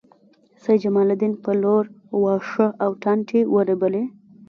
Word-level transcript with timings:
سېد 0.61 0.77
جلال 0.83 1.09
امیر 1.17 1.33
په 1.43 1.51
لور 1.61 1.83
واښه 2.21 2.67
او 2.83 2.91
ټانټې 3.01 3.39
ورېبلې 3.55 4.03